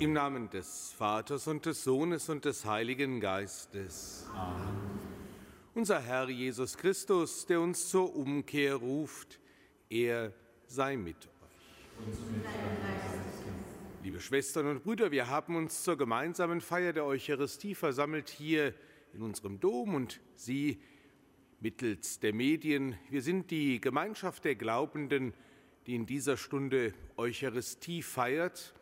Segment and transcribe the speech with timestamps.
[0.00, 4.26] Im Namen des Vaters und des Sohnes und des Heiligen Geistes.
[4.34, 4.98] Amen.
[5.74, 9.38] Unser Herr Jesus Christus, der uns zur Umkehr ruft,
[9.90, 10.32] er
[10.66, 12.14] sei mit euch.
[14.02, 18.72] Liebe Schwestern und Brüder, wir haben uns zur gemeinsamen Feier der Eucharistie versammelt hier
[19.12, 20.80] in unserem Dom und Sie
[21.60, 22.96] mittels der Medien.
[23.10, 25.34] Wir sind die Gemeinschaft der Glaubenden,
[25.86, 28.72] die in dieser Stunde Eucharistie feiert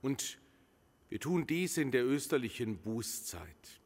[0.00, 0.38] und
[1.14, 3.80] wir tun dies in der österlichen Bußzeit.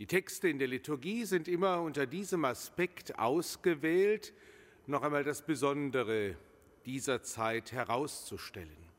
[0.00, 4.32] Die Texte in der Liturgie sind immer unter diesem Aspekt ausgewählt,
[4.88, 6.36] noch einmal das Besondere
[6.84, 8.90] dieser Zeit herauszustellen.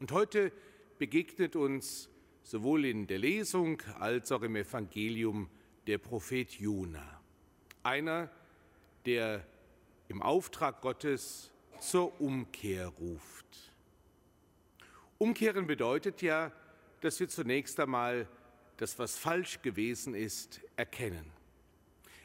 [0.00, 0.50] Und heute
[0.98, 2.08] begegnet uns
[2.42, 5.48] sowohl in der Lesung als auch im Evangelium
[5.86, 7.20] der Prophet Jona.
[7.84, 8.32] Einer,
[9.06, 9.46] der
[10.08, 13.72] im Auftrag Gottes zur Umkehr ruft.
[15.18, 16.50] Umkehren bedeutet ja,
[17.00, 18.28] dass wir zunächst einmal
[18.76, 21.30] das, was falsch gewesen ist, erkennen.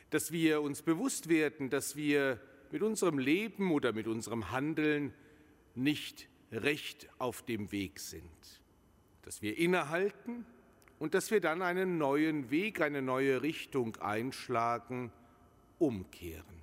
[0.09, 2.39] Dass wir uns bewusst werden, dass wir
[2.71, 5.13] mit unserem Leben oder mit unserem Handeln
[5.75, 8.61] nicht recht auf dem Weg sind.
[9.23, 10.45] Dass wir innehalten
[10.99, 15.11] und dass wir dann einen neuen Weg, eine neue Richtung einschlagen,
[15.79, 16.61] umkehren.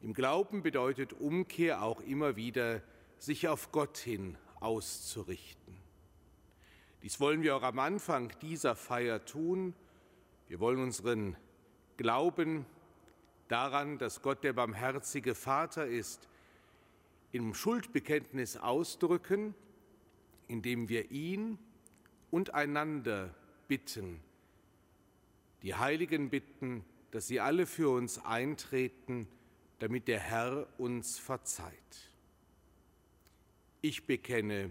[0.00, 2.82] Im Glauben bedeutet Umkehr auch immer wieder,
[3.18, 5.81] sich auf Gott hin auszurichten.
[7.02, 9.74] Dies wollen wir auch am Anfang dieser Feier tun.
[10.48, 11.36] Wir wollen unseren
[11.96, 12.64] Glauben
[13.48, 16.28] daran, dass Gott der barmherzige Vater ist,
[17.32, 19.54] im Schuldbekenntnis ausdrücken,
[20.46, 21.58] indem wir ihn
[22.30, 23.34] und einander
[23.66, 24.20] bitten,
[25.62, 29.26] die Heiligen bitten, dass sie alle für uns eintreten,
[29.80, 32.12] damit der Herr uns verzeiht.
[33.80, 34.70] Ich bekenne,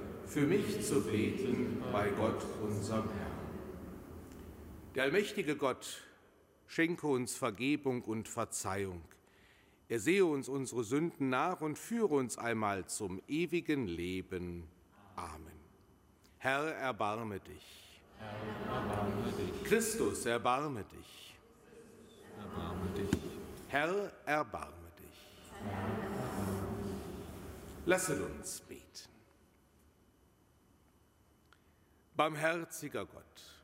[0.31, 3.31] für mich zu beten bei Gott, unserem Herrn.
[4.95, 6.03] Der allmächtige Gott
[6.67, 9.01] schenke uns Vergebung und Verzeihung.
[9.89, 14.69] Er sehe uns unsere Sünden nach und führe uns einmal zum ewigen Leben.
[15.17, 15.59] Amen.
[16.37, 17.99] Herr, erbarme dich.
[18.17, 19.63] Herr, erbarme dich.
[19.65, 21.35] Christus, erbarme dich.
[22.37, 23.19] Erbarme dich.
[23.67, 25.25] Herr, erbarme dich.
[27.85, 29.11] Lasset uns beten.
[32.15, 33.63] Barmherziger Gott,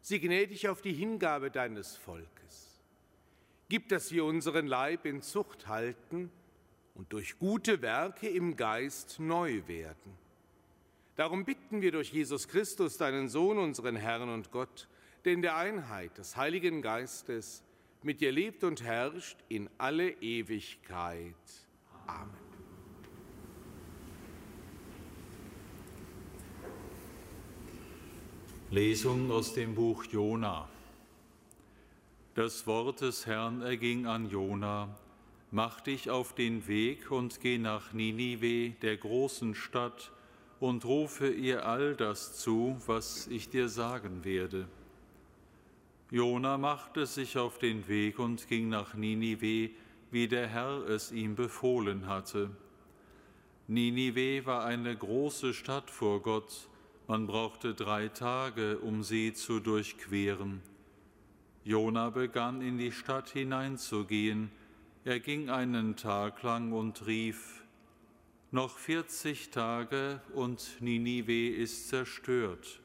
[0.00, 2.80] sieh gnädig auf die Hingabe deines Volkes.
[3.68, 6.30] Gib, dass wir unseren Leib in Zucht halten
[6.94, 10.18] und durch gute Werke im Geist neu werden.
[11.16, 14.88] Darum bitten wir durch Jesus Christus, deinen Sohn, unseren Herrn und Gott,
[15.24, 17.62] der in der Einheit des Heiligen Geistes
[18.02, 21.34] mit dir lebt und herrscht in alle Ewigkeit.
[22.06, 22.41] Amen.
[28.72, 30.66] Lesung aus dem Buch Jona.
[32.34, 34.88] Das Wort des Herrn erging an Jona:
[35.50, 40.10] Mach dich auf den Weg und geh nach Ninive, der großen Stadt,
[40.58, 44.66] und rufe ihr all das zu, was ich dir sagen werde.
[46.10, 49.68] Jona machte sich auf den Weg und ging nach Ninive,
[50.10, 52.48] wie der Herr es ihm befohlen hatte.
[53.68, 56.70] Ninive war eine große Stadt vor Gott
[57.12, 60.62] man brauchte drei Tage, um sie zu durchqueren.
[61.62, 64.50] Jona begann in die Stadt hineinzugehen.
[65.04, 67.64] Er ging einen Tag lang und rief,
[68.50, 72.80] noch vierzig Tage und Ninive ist zerstört.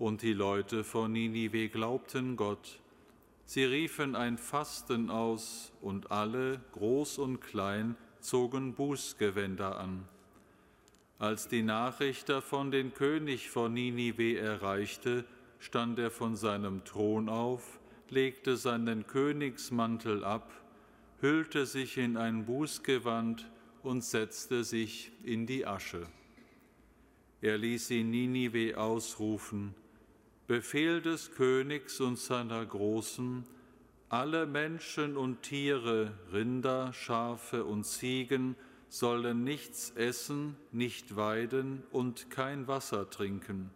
[0.00, 2.80] Und die Leute von Ninive glaubten Gott.
[3.46, 10.08] Sie riefen ein Fasten aus und alle, groß und klein, zogen Bußgewänder an.
[11.18, 15.24] Als die Nachricht davon den König von Ninive erreichte,
[15.58, 20.52] stand er von seinem Thron auf, legte seinen Königsmantel ab,
[21.20, 23.50] hüllte sich in ein Bußgewand
[23.82, 26.06] und setzte sich in die Asche.
[27.40, 29.74] Er ließ in Ninive ausrufen,
[30.46, 33.44] Befehl des Königs und seiner Großen,
[34.08, 38.54] alle Menschen und Tiere, Rinder, Schafe und Ziegen,
[38.88, 43.70] sollen nichts essen, nicht weiden und kein Wasser trinken.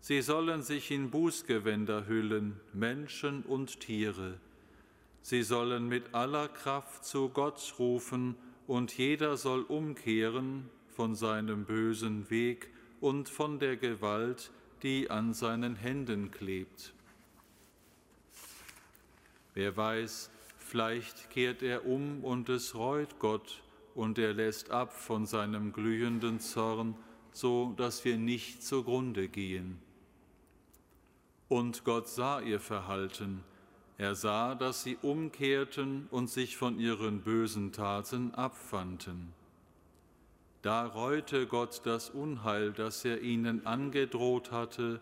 [0.00, 4.38] Sie sollen sich in Bußgewänder hüllen, Menschen und Tiere.
[5.22, 8.36] Sie sollen mit aller Kraft zu Gott rufen,
[8.66, 12.68] und jeder soll umkehren von seinem bösen Weg
[13.00, 14.50] und von der Gewalt,
[14.82, 16.94] die an seinen Händen klebt.
[19.54, 23.62] Wer weiß, vielleicht kehrt er um und es reut Gott,
[23.94, 26.94] und er lässt ab von seinem glühenden Zorn,
[27.32, 29.78] so dass wir nicht zugrunde gehen.
[31.48, 33.44] Und Gott sah ihr Verhalten.
[33.98, 39.32] Er sah, dass sie umkehrten und sich von ihren bösen Taten abwandten.
[40.62, 45.00] Da reute Gott das Unheil, das er ihnen angedroht hatte,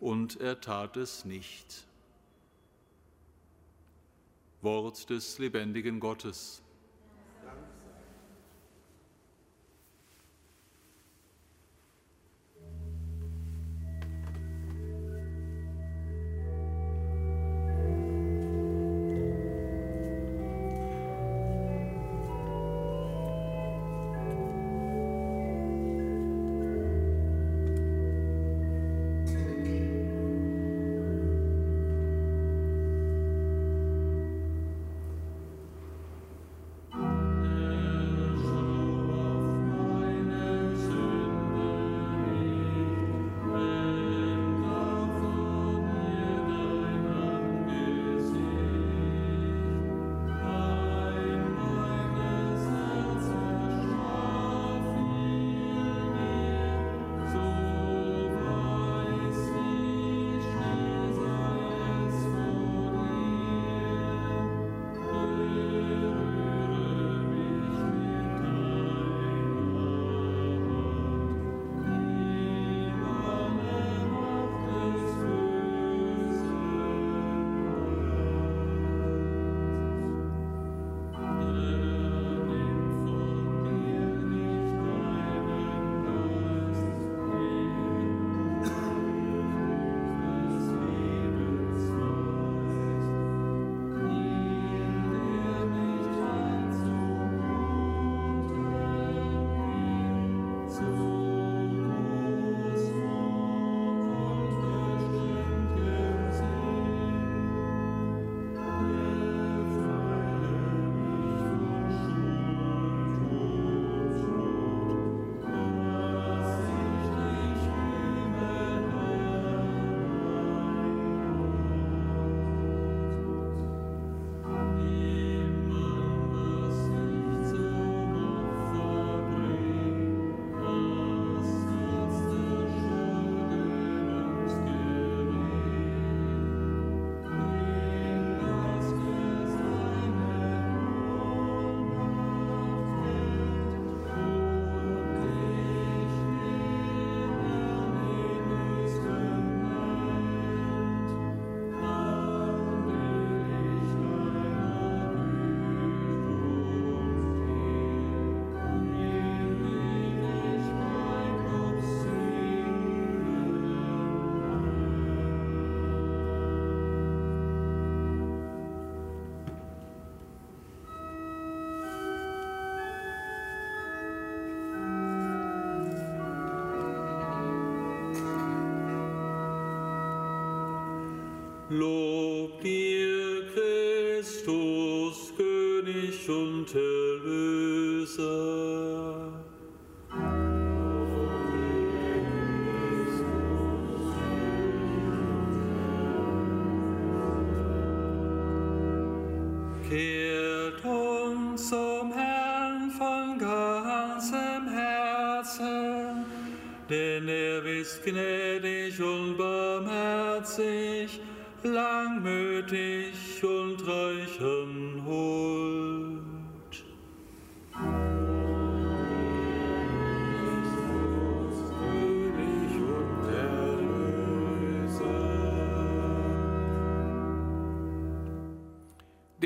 [0.00, 1.86] und er tat es nicht.
[4.62, 6.62] Wort des lebendigen Gottes.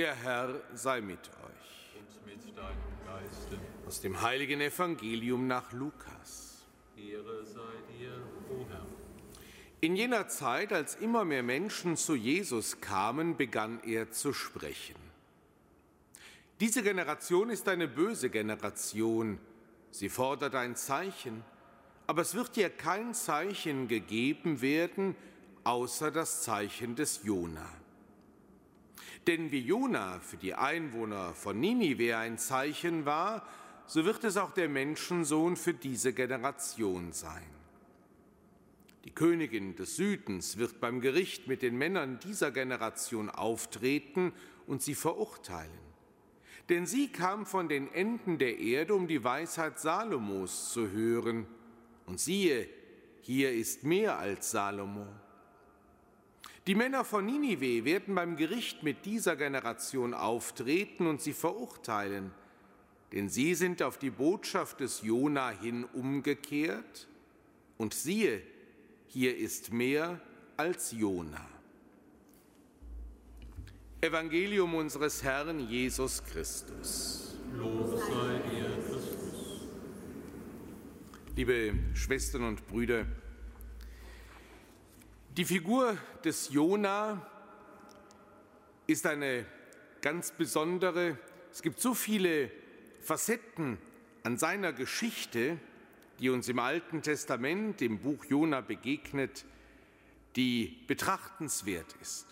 [0.06, 1.98] Der Herr sei mit euch.
[1.98, 3.58] Und mit deinem Geiste.
[3.88, 6.64] Aus dem heiligen Evangelium nach Lukas.
[6.96, 7.60] Ehre sei
[7.98, 8.12] dir,
[8.48, 8.86] o Herr.
[9.80, 14.94] In jener Zeit, als immer mehr Menschen zu Jesus kamen, begann er zu sprechen.
[16.60, 19.40] Diese Generation ist eine böse Generation.
[19.90, 21.42] Sie fordert ein Zeichen,
[22.06, 25.16] Aber es wird dir kein Zeichen gegeben werden,
[25.64, 27.68] außer das Zeichen des Jona.
[29.26, 33.47] Denn wie Jona für die Einwohner von Ninive ein Zeichen war,
[33.87, 37.47] so wird es auch der Menschensohn für diese Generation sein.
[39.04, 44.33] Die Königin des Südens wird beim Gericht mit den Männern dieser Generation auftreten
[44.66, 45.87] und sie verurteilen.
[46.68, 51.47] Denn sie kam von den Enden der Erde, um die Weisheit Salomos zu hören.
[52.06, 52.68] Und siehe,
[53.23, 55.06] hier ist mehr als Salomo.
[56.66, 62.32] Die Männer von Ninive werden beim Gericht mit dieser Generation auftreten und sie verurteilen,
[63.12, 67.06] denn sie sind auf die Botschaft des Jona hin umgekehrt.
[67.78, 68.42] Und siehe,
[69.06, 70.20] hier ist mehr
[70.56, 71.46] als Jona.
[74.00, 77.37] Evangelium unseres Herrn Jesus Christus.
[77.54, 79.68] Lob sei dir, Christus.
[81.37, 83.06] Liebe Schwestern und Brüder,
[85.36, 87.20] die Figur des Jona
[88.86, 89.44] ist eine
[90.00, 91.18] ganz besondere.
[91.52, 92.50] Es gibt so viele
[93.00, 93.76] Facetten
[94.22, 95.58] an seiner Geschichte,
[96.20, 99.44] die uns im Alten Testament, im Buch Jona begegnet,
[100.36, 102.26] die betrachtenswert ist.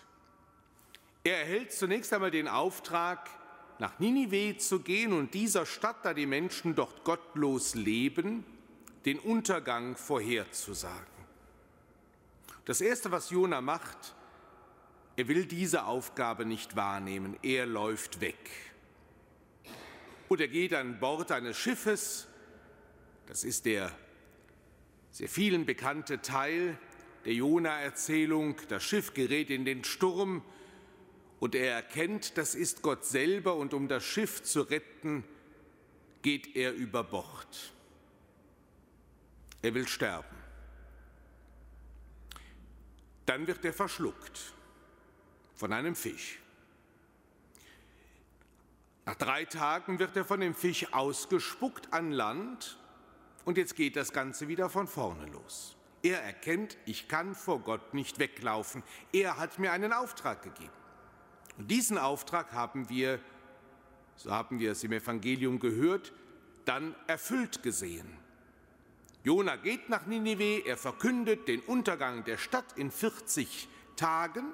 [1.23, 3.29] Er erhält zunächst einmal den Auftrag,
[3.77, 8.45] nach Ninive zu gehen und dieser Stadt, da die Menschen dort gottlos leben,
[9.05, 11.14] den Untergang vorherzusagen.
[12.65, 14.15] Das Erste, was Jona macht,
[15.15, 18.49] er will diese Aufgabe nicht wahrnehmen, er läuft weg.
[20.27, 22.27] Und er geht an Bord eines Schiffes,
[23.27, 23.91] das ist der
[25.11, 26.77] sehr vielen bekannte Teil
[27.23, 30.43] der Jona-Erzählung, das Schiff gerät in den Sturm
[31.39, 35.23] und er erkennt, das ist Gott selber und um das Schiff zu retten,
[36.21, 37.73] geht er über Bord.
[39.61, 40.34] Er will sterben.
[43.25, 44.53] Dann wird er verschluckt
[45.55, 46.39] von einem Fisch.
[49.05, 52.77] Nach drei Tagen wird er von dem Fisch ausgespuckt an Land
[53.45, 55.75] und jetzt geht das Ganze wieder von vorne los.
[56.01, 58.83] Er erkennt, ich kann vor Gott nicht weglaufen.
[59.11, 60.73] Er hat mir einen Auftrag gegeben.
[61.57, 63.19] Und diesen Auftrag haben wir,
[64.15, 66.13] so haben wir es im Evangelium gehört,
[66.65, 68.17] dann erfüllt gesehen.
[69.25, 74.45] Jona geht nach Ninive, er verkündet den Untergang der Stadt in 40 Tagen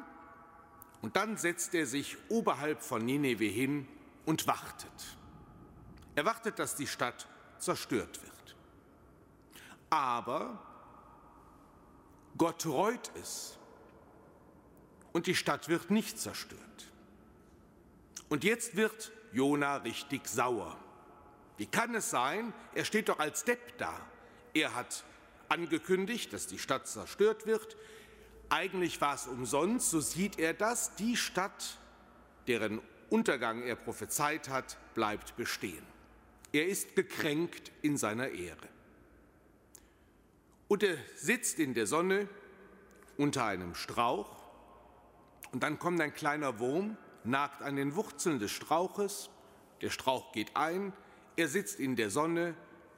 [1.02, 3.86] und dann setzt er sich oberhalb von Ninive hin
[4.26, 5.18] und wartet.
[6.16, 8.56] Er wartet, dass die Stadt zerstört wird.
[9.90, 10.58] Aber
[12.38, 13.60] Gott reut es
[15.12, 16.62] und die Stadt wird nicht zerstört.
[18.30, 20.78] Und jetzt wird Jona richtig sauer.
[21.58, 22.54] Wie kann es sein?
[22.74, 24.00] Er steht doch als Depp da.
[24.54, 25.04] Er hat
[25.50, 27.78] angekündigt, dass die Stadt zerstört wird.
[28.50, 30.96] Eigentlich war es umsonst, so sieht er das.
[30.96, 31.78] Die Stadt,
[32.48, 35.86] deren Untergang er prophezeit hat, bleibt bestehen.
[36.54, 38.68] Er ist gekränkt in seiner Ehre.
[40.68, 42.30] Und er sitzt in der Sonne
[43.18, 44.42] unter einem Strauch
[45.52, 49.30] und dann kommt ein kleiner Wurm, nagt an den Wurzeln des Strauches,
[49.82, 50.94] der Strauch geht ein,
[51.36, 52.56] er sitzt in der Sonne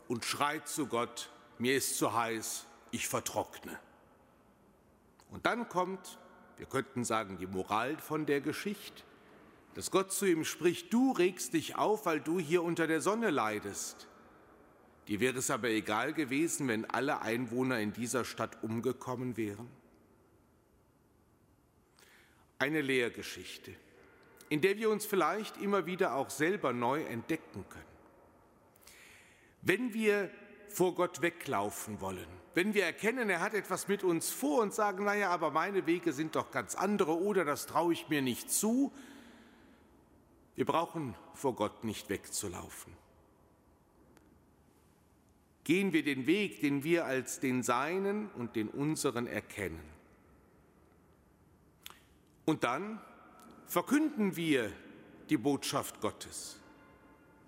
[0.08, 3.78] und schreit zu Gott, mir ist zu heiß, ich vertrockne.
[5.32, 6.20] Und dann kommt,
[6.58, 9.04] wir könnten sagen, die Moral von der Geschichte,
[9.74, 13.32] dass Gott zu ihm spricht, du regst dich auf, weil du hier unter der Sonne
[13.32, 14.08] leidest.
[15.08, 19.68] Dir wäre es aber egal gewesen, wenn alle Einwohner in dieser Stadt umgekommen wären.
[22.60, 23.74] Eine Lehrgeschichte,
[24.50, 27.84] in der wir uns vielleicht immer wieder auch selber neu entdecken können.
[29.62, 30.30] Wenn wir
[30.74, 32.28] vor Gott weglaufen wollen.
[32.56, 36.14] Wenn wir erkennen, er hat etwas mit uns vor und sagen, naja, aber meine Wege
[36.14, 38.92] sind doch ganz andere oder das traue ich mir nicht zu,
[40.56, 42.94] wir brauchen vor Gott nicht wegzulaufen.
[45.64, 49.82] Gehen wir den Weg, den wir als den Seinen und den unseren erkennen.
[52.46, 53.02] Und dann
[53.66, 54.72] verkünden wir
[55.30, 56.60] die Botschaft Gottes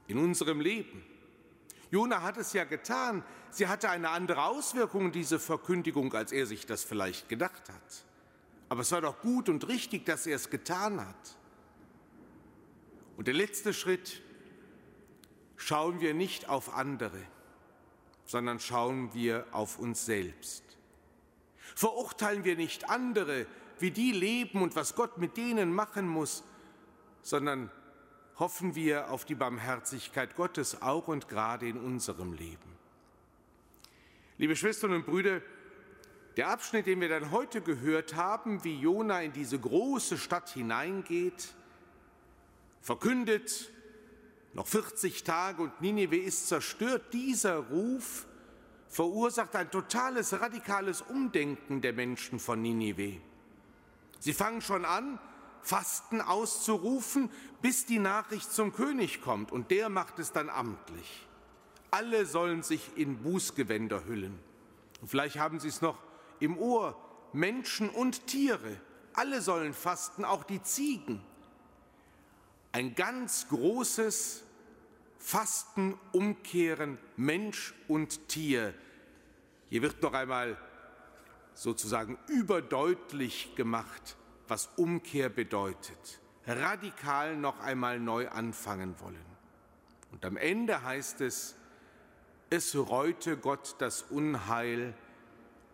[0.07, 1.03] in unserem Leben
[1.95, 3.23] Jona hat es ja getan.
[3.51, 8.05] Sie hatte eine andere Auswirkung, diese Verkündigung, als er sich das vielleicht gedacht hat.
[8.67, 11.37] Aber es war doch gut und richtig, dass er es getan hat.
[13.15, 14.21] Und der letzte Schritt,
[15.55, 17.21] schauen wir nicht auf andere,
[18.25, 20.65] sondern schauen wir auf uns selbst.
[21.75, 23.45] Verurteilen wir nicht andere,
[23.79, 26.43] wie die leben und was Gott mit denen machen muss,
[27.21, 27.71] sondern
[28.37, 32.75] hoffen wir auf die Barmherzigkeit Gottes auch und gerade in unserem Leben.
[34.37, 35.41] Liebe Schwestern und Brüder,
[36.35, 41.53] der Abschnitt, den wir dann heute gehört haben, wie Jona in diese große Stadt hineingeht,
[42.81, 43.71] verkündet,
[44.53, 48.25] noch 40 Tage und Ninive ist zerstört, dieser Ruf
[48.89, 53.19] verursacht ein totales, radikales Umdenken der Menschen von Ninive.
[54.19, 55.19] Sie fangen schon an,
[55.65, 61.27] Fasten auszurufen, bis die Nachricht zum König kommt und der macht es dann amtlich.
[61.91, 64.37] Alle sollen sich in Bußgewänder hüllen.
[65.01, 65.97] Und vielleicht haben Sie es noch
[66.39, 66.95] im Ohr,
[67.33, 68.79] Menschen und Tiere,
[69.13, 71.21] alle sollen fasten, auch die Ziegen.
[72.71, 74.43] Ein ganz großes
[75.17, 78.73] Fasten, Umkehren, Mensch und Tier.
[79.69, 80.57] Hier wird noch einmal
[81.53, 86.19] sozusagen überdeutlich gemacht, was Umkehr bedeutet.
[86.45, 89.25] Radikal noch einmal neu anfangen wollen.
[90.11, 91.55] Und am Ende heißt es,
[92.49, 94.93] es reute Gott das Unheil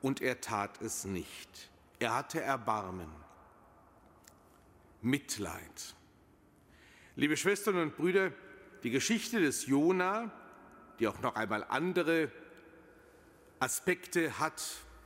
[0.01, 1.69] und er tat es nicht.
[1.99, 3.11] Er hatte Erbarmen,
[5.01, 5.95] Mitleid.
[7.15, 8.31] Liebe Schwestern und Brüder,
[8.83, 10.31] die Geschichte des Jona,
[10.99, 12.31] die auch noch einmal andere
[13.59, 14.63] Aspekte hat,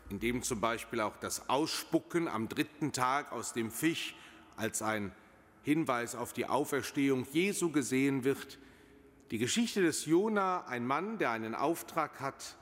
[0.10, 4.16] in dem zum Beispiel auch das Ausspucken am dritten Tag aus dem Fisch
[4.56, 5.12] als ein
[5.64, 8.60] Hinweis auf die Auferstehung Jesu gesehen wird.
[9.32, 12.56] Die Geschichte des Jona, ein Mann, der einen Auftrag hat,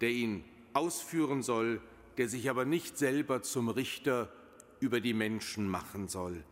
[0.00, 1.80] der ihn ausführen soll,
[2.18, 4.32] der sich aber nicht selber zum Richter
[4.80, 6.42] über die Menschen machen soll.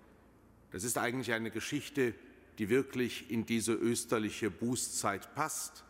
[0.71, 2.15] Das ist eigentlich eine Geschichte,
[2.59, 5.85] die wirklich in diese österliche Bußzeit passt.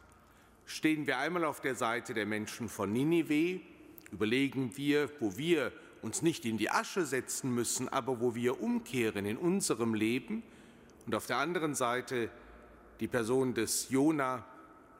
[0.65, 3.61] Stehen wir einmal auf der Seite der Menschen von Ninive,
[4.13, 9.27] überlegen wir, wo wir uns nicht in die Asche setzen müssen, aber wo wir umkehren
[9.27, 10.43] in unserem Leben.
[11.07, 12.31] Und auf der anderen Seite
[13.01, 14.45] die Person des Jona,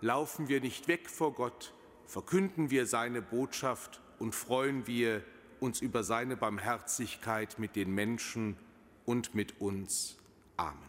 [0.01, 1.75] laufen wir nicht weg vor Gott,
[2.07, 5.23] verkünden wir seine Botschaft und freuen wir
[5.61, 8.57] uns über seine Barmherzigkeit mit den Menschen
[9.05, 10.17] und mit uns.
[10.57, 10.88] Amen.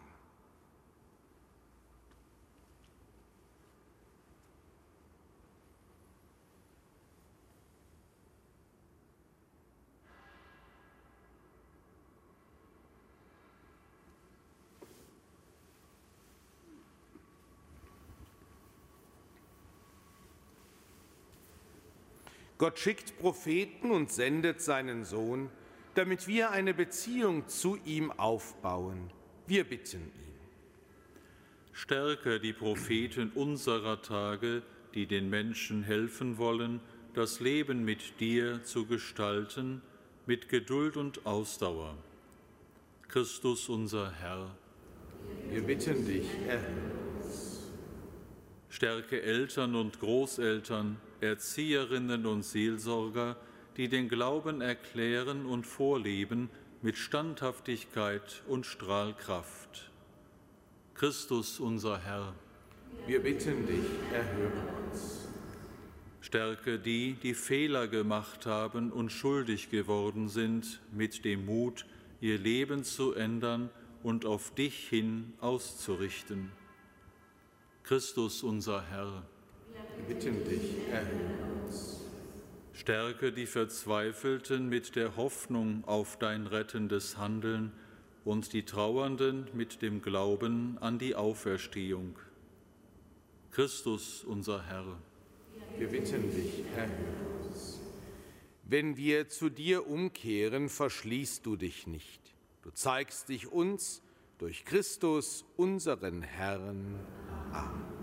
[22.59, 25.49] Gott schickt Propheten und sendet seinen Sohn,
[25.95, 29.11] damit wir eine Beziehung zu ihm aufbauen.
[29.47, 30.29] Wir bitten ihn.
[31.71, 34.61] Stärke die Propheten unserer Tage,
[34.93, 36.81] die den Menschen helfen wollen,
[37.13, 39.81] das Leben mit dir zu gestalten,
[40.25, 41.95] mit Geduld und Ausdauer.
[43.07, 44.53] Christus unser Herr.
[45.49, 46.59] Wir bitten dich, Herr.
[48.67, 53.37] Stärke Eltern und Großeltern, Erzieherinnen und Seelsorger,
[53.77, 56.49] die den Glauben erklären und vorleben
[56.81, 59.91] mit Standhaftigkeit und Strahlkraft.
[60.95, 62.33] Christus unser Herr.
[63.07, 64.51] Wir bitten dich, erhöre
[64.89, 65.27] uns.
[66.21, 71.85] Stärke die, die Fehler gemacht haben und schuldig geworden sind, mit dem Mut,
[72.21, 73.69] ihr Leben zu ändern
[74.03, 76.51] und auf dich hin auszurichten.
[77.83, 79.23] Christus unser Herr.
[80.07, 82.01] Wir bitten dich, erhöre uns.
[82.73, 87.73] Stärke die Verzweifelten mit der Hoffnung auf dein rettendes Handeln
[88.23, 92.17] und die Trauernden mit dem Glauben an die Auferstehung.
[93.51, 94.97] Christus unser Herr.
[95.77, 97.79] Wir bitten dich, erhöre uns.
[98.63, 102.21] Wenn wir zu dir umkehren, verschließt du dich nicht.
[102.61, 104.01] Du zeigst dich uns
[104.37, 106.99] durch Christus, unseren Herrn.
[107.51, 107.98] Amen.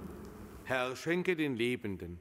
[0.68, 2.18] Herr, schenke den Lebenden,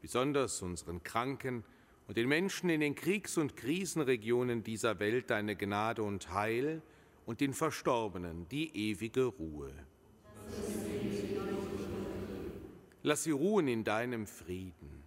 [0.00, 1.64] besonders unseren Kranken
[2.06, 6.80] und den Menschen in den Kriegs- und Krisenregionen dieser Welt deine Gnade und Heil
[7.26, 9.72] und den Verstorbenen die ewige Ruhe.
[13.02, 14.97] Lass sie ruhen in deinem Frieden.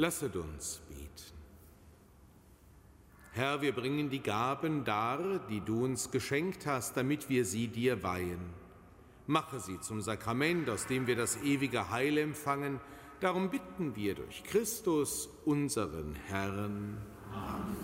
[0.00, 1.10] Lasset uns beten.
[3.32, 8.02] Herr, wir bringen die Gaben dar, die du uns geschenkt hast, damit wir sie dir
[8.02, 8.40] weihen.
[9.26, 12.80] Mache sie zum Sakrament, aus dem wir das ewige Heil empfangen.
[13.20, 16.96] Darum bitten wir durch Christus, unseren Herrn.
[17.30, 17.76] Amen.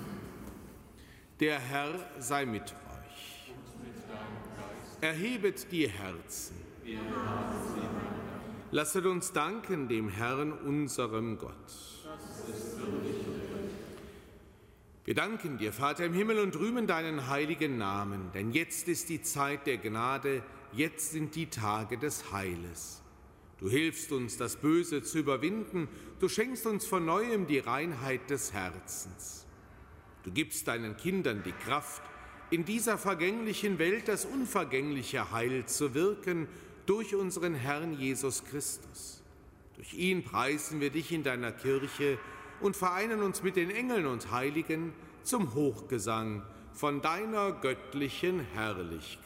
[1.39, 3.53] Der Herr sei mit euch.
[5.03, 6.57] Erhebet die Herzen.
[8.71, 11.96] Lasset uns danken dem Herrn, unserem Gott.
[15.07, 19.23] Wir danken dir, Vater im Himmel, und rühmen deinen heiligen Namen, denn jetzt ist die
[19.23, 20.42] Zeit der Gnade,
[20.73, 23.05] jetzt sind die Tage des Heiles.
[23.61, 25.87] Du hilfst uns, das Böse zu überwinden,
[26.19, 29.47] du schenkst uns von neuem die Reinheit des Herzens.
[30.25, 32.03] Du gibst deinen Kindern die Kraft,
[32.51, 36.49] in dieser vergänglichen Welt das unvergängliche Heil zu wirken,
[36.85, 39.23] durch unseren Herrn Jesus Christus.
[39.77, 42.19] Durch ihn preisen wir dich in deiner Kirche,
[42.61, 44.92] und vereinen uns mit den Engeln und Heiligen
[45.23, 46.42] zum Hochgesang
[46.73, 49.26] von deiner göttlichen Herrlichkeit.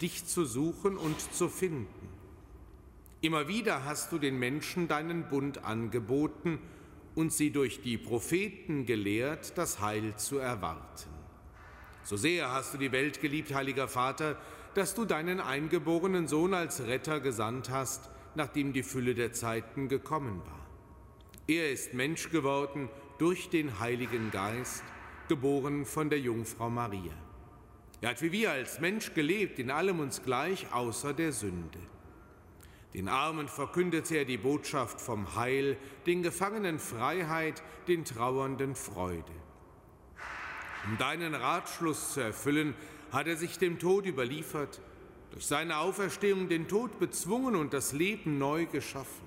[0.00, 2.08] dich zu suchen und zu finden.
[3.20, 6.58] Immer wieder hast du den Menschen deinen Bund angeboten
[7.14, 11.08] und sie durch die Propheten gelehrt, das Heil zu erwarten.
[12.02, 14.36] So sehr hast du die Welt geliebt, heiliger Vater,
[14.74, 20.42] dass du deinen eingeborenen Sohn als Retter gesandt hast, nachdem die Fülle der Zeiten gekommen
[20.44, 20.66] war.
[21.46, 24.82] Er ist Mensch geworden durch den Heiligen Geist,
[25.28, 27.12] geboren von der Jungfrau Maria.
[28.04, 31.78] Er hat wie wir als Mensch gelebt, in allem uns gleich, außer der Sünde.
[32.92, 39.32] Den Armen verkündete er die Botschaft vom Heil, den Gefangenen Freiheit, den Trauernden Freude.
[40.84, 42.74] Um deinen Ratschluss zu erfüllen,
[43.10, 44.82] hat er sich dem Tod überliefert,
[45.30, 49.26] durch seine Auferstehung den Tod bezwungen und das Leben neu geschaffen.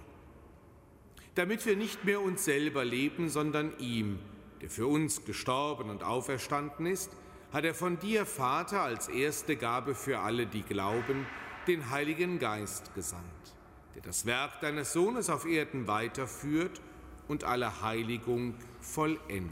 [1.34, 4.20] Damit wir nicht mehr uns selber leben, sondern ihm,
[4.62, 7.10] der für uns gestorben und auferstanden ist,
[7.52, 11.26] hat er von dir, Vater, als erste Gabe für alle, die glauben,
[11.68, 13.24] den Heiligen Geist gesandt,
[13.96, 16.82] der das Werk deines Sohnes auf Erden weiterführt
[17.28, 19.52] und alle Heiligung vollendet.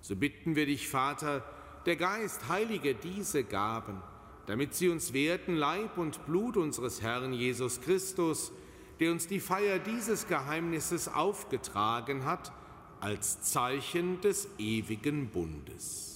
[0.00, 1.44] So bitten wir dich, Vater,
[1.84, 4.02] der Geist heilige diese Gaben,
[4.46, 8.52] damit sie uns werten Leib und Blut unseres Herrn Jesus Christus,
[9.00, 12.52] der uns die Feier dieses Geheimnisses aufgetragen hat,
[13.00, 16.15] als Zeichen des ewigen Bundes.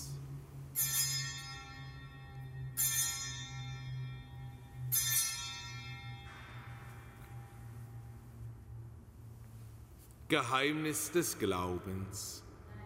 [10.31, 12.41] Geheimnis des Glaubens.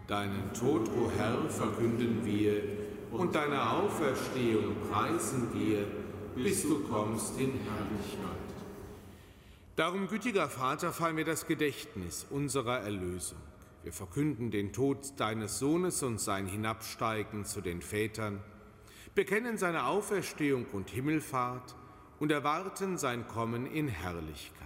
[0.08, 2.60] Deinen Tod, o Herr, verkünden wir
[3.12, 5.86] und deine Auferstehung preisen wir,
[6.34, 8.56] bis du kommst in Herrlichkeit.
[9.76, 13.38] Darum, gütiger Vater, feiern wir das Gedächtnis unserer Erlösung.
[13.84, 18.42] Wir verkünden den Tod deines Sohnes und sein Hinabsteigen zu den Vätern,
[19.14, 21.76] bekennen seine Auferstehung und Himmelfahrt
[22.18, 24.65] und erwarten sein Kommen in Herrlichkeit.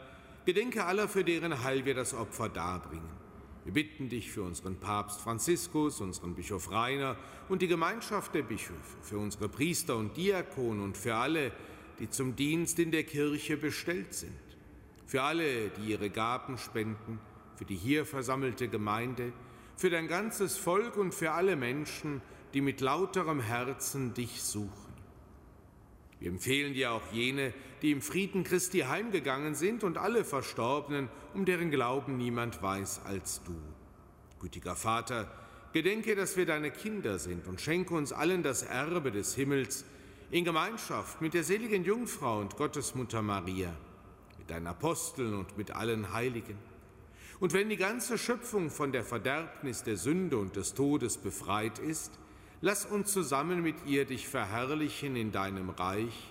[0.45, 3.21] gedenke aller, für deren Heil wir das Opfer darbringen
[3.63, 7.15] wir bitten dich für unseren Papst Franziskus, unseren Bischof Rainer
[7.47, 11.51] und die Gemeinschaft der Bischöfe, für unsere Priester und Diakone und für alle,
[11.99, 14.33] die zum Dienst in der Kirche bestellt sind,
[15.05, 17.19] für alle, die ihre Gaben spenden,
[17.55, 19.31] für die hier versammelte Gemeinde,
[19.75, 22.21] für dein ganzes Volk und für alle Menschen,
[22.55, 24.91] die mit lauterem Herzen dich suchen.
[26.19, 31.45] Wir empfehlen dir auch jene, die im Frieden Christi heimgegangen sind und alle Verstorbenen, um
[31.45, 33.55] deren Glauben niemand weiß als du.
[34.39, 35.31] Gütiger Vater,
[35.73, 39.85] gedenke, dass wir deine Kinder sind und schenke uns allen das Erbe des Himmels
[40.29, 43.73] in Gemeinschaft mit der seligen Jungfrau und Gottesmutter Maria,
[44.37, 46.57] mit deinen Aposteln und mit allen Heiligen.
[47.39, 52.19] Und wenn die ganze Schöpfung von der Verderbnis der Sünde und des Todes befreit ist,
[52.63, 56.30] Lass uns zusammen mit ihr dich verherrlichen in deinem Reich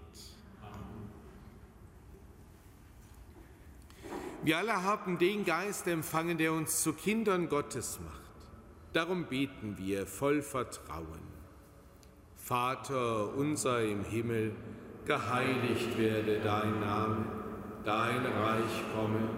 [4.43, 8.31] Wir alle haben den Geist empfangen, der uns zu Kindern Gottes macht.
[8.91, 11.21] Darum beten wir voll Vertrauen.
[12.37, 14.53] Vater unser im Himmel,
[15.05, 17.25] geheiligt werde dein Name,
[17.85, 19.29] dein Reich komme,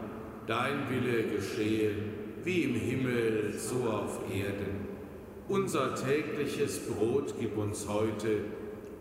[0.48, 1.96] dein Wille geschehe,
[2.46, 4.88] wie im Himmel, so auf Erden.
[5.50, 8.46] Unser tägliches Brot gib uns heute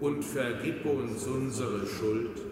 [0.01, 2.52] und vergib uns unsere Schuld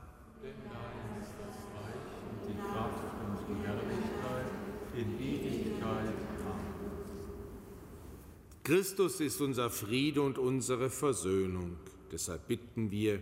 [8.63, 11.77] Christus ist unser Friede und unsere Versöhnung.
[12.11, 13.19] Deshalb bitten wir,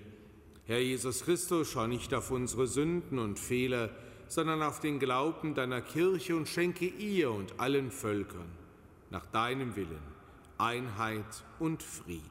[0.65, 3.89] Herr Jesus Christus, schau nicht auf unsere Sünden und Fehler,
[4.27, 8.51] sondern auf den Glauben deiner Kirche und schenke ihr und allen Völkern
[9.09, 10.03] nach deinem Willen
[10.59, 12.23] Einheit und Frieden.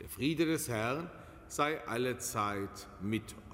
[0.00, 1.10] Der Friede des Herrn
[1.48, 3.45] sei allezeit mit euch.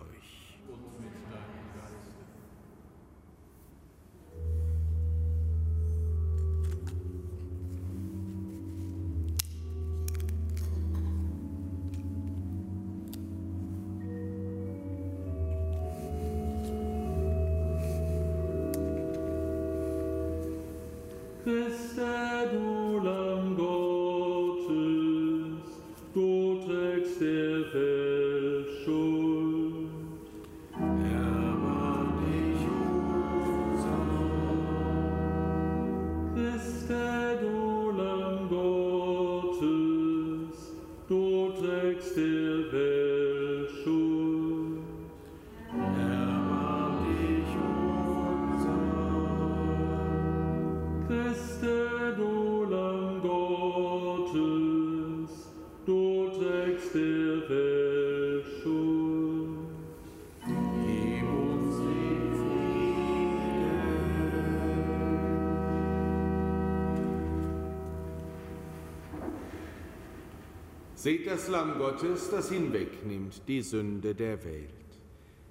[71.03, 74.69] Seht das Lamm Gottes, das hinwegnimmt die Sünde der Welt.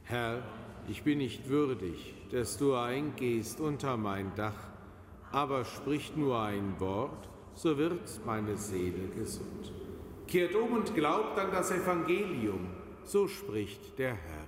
[0.04, 0.42] Herr,
[0.88, 4.70] ich bin nicht würdig, dass du eingehst unter mein Dach,
[5.34, 9.74] aber sprich nur ein Wort, so wird meine Seele gesund.
[10.26, 12.70] Kehrt um und glaubt an das Evangelium,
[13.04, 14.41] so spricht der Herr.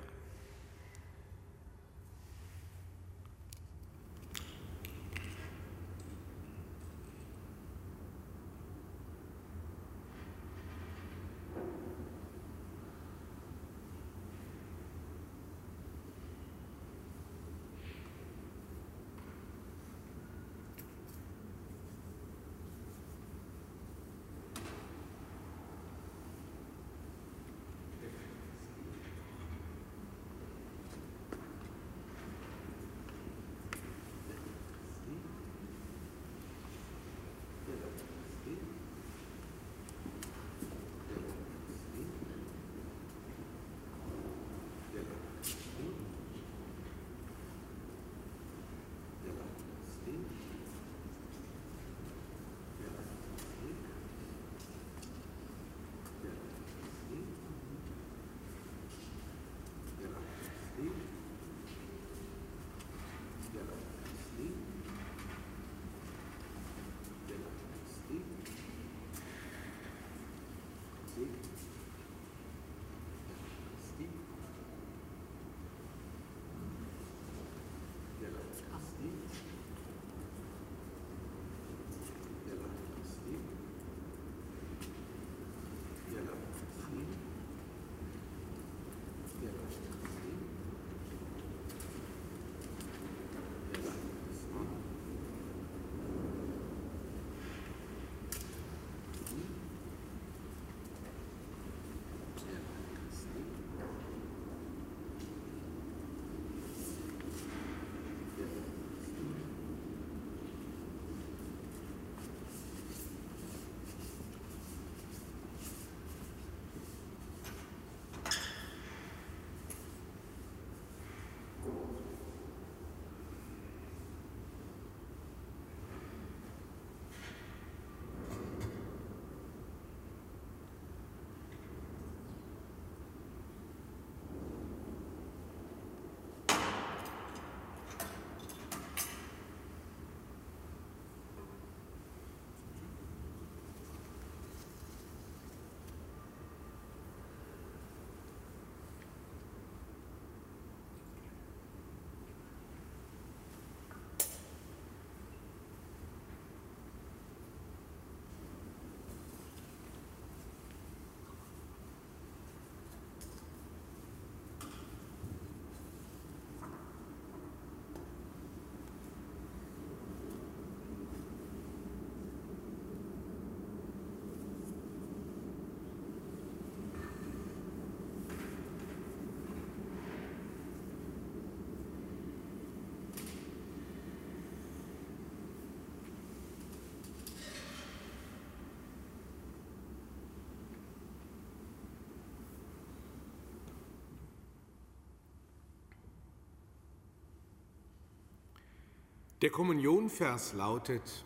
[199.44, 201.26] Der Kommunionvers lautet,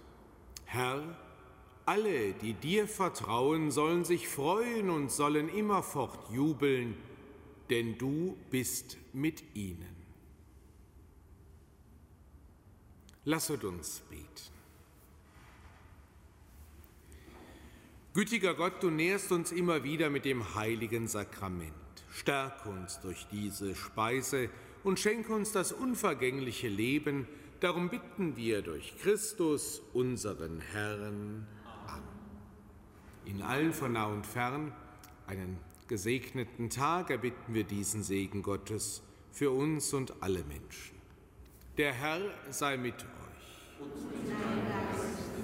[0.65, 1.15] Herr,
[1.85, 6.97] alle, die dir vertrauen, sollen sich freuen und sollen immerfort jubeln,
[7.69, 9.95] denn du bist mit ihnen.
[13.23, 14.25] Lasset uns beten.
[18.15, 21.71] Gütiger Gott, du nährst uns immer wieder mit dem heiligen Sakrament.
[22.09, 24.49] Stärk uns durch diese Speise
[24.83, 27.27] und schenke uns das unvergängliche Leben,
[27.59, 31.47] Darum bitten wir durch Christus, unseren Herrn.
[31.87, 32.03] Amen.
[33.25, 34.71] In allen von nah und fern
[35.25, 39.01] einen gesegneten Tag erbitten wir diesen Segen Gottes
[39.31, 40.97] für uns und alle Menschen.
[41.77, 43.07] Der Herr sei mit euch.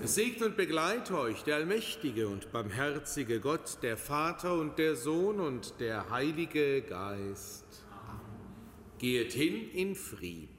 [0.08, 5.80] Segne und begleite euch der allmächtige und barmherzige Gott, der Vater und der Sohn und
[5.80, 7.86] der Heilige Geist.
[9.00, 10.53] Geht hin in Frieden.